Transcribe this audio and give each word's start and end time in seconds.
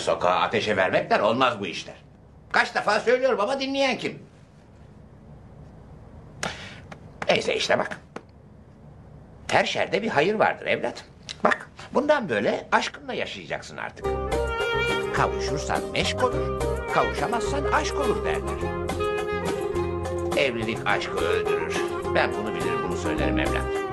sokağa 0.00 0.40
ateşe 0.40 0.76
vermekler 0.76 1.20
olmaz 1.20 1.60
bu 1.60 1.66
işler. 1.66 1.94
Kaç 2.52 2.74
defa 2.74 3.00
söylüyorum 3.00 3.40
ama 3.40 3.60
dinleyen 3.60 3.98
kim? 3.98 4.22
Neyse 7.28 7.56
işte 7.56 7.78
bak. 7.78 8.00
Her 9.50 9.64
şerde 9.64 10.02
bir 10.02 10.08
hayır 10.08 10.34
vardır 10.34 10.66
evlat. 10.66 11.04
Bak 11.44 11.70
bundan 11.94 12.28
böyle 12.28 12.66
aşkınla 12.72 13.14
yaşayacaksın 13.14 13.76
artık. 13.76 14.06
Kavuşursan 15.14 15.80
meşk 15.92 16.24
olur, 16.24 16.60
kavuşamazsan 16.94 17.64
aşk 17.72 17.94
olur 17.94 18.24
derler. 18.24 18.84
Evlilik 20.36 20.78
aşkı 20.86 21.18
öldürür. 21.18 21.76
Ben 22.14 22.32
bunu 22.32 22.54
bilir 22.54 22.82
bunu 22.88 22.96
söylerim 22.96 23.38
evlat. 23.38 23.83